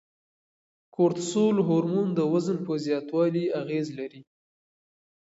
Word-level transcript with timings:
کورتسول 0.95 1.55
هورمون 1.67 2.07
د 2.13 2.19
وزن 2.31 2.57
په 2.67 2.73
زیاتوالي 2.85 3.45
اغیز 3.61 3.87
لري. 3.99 4.21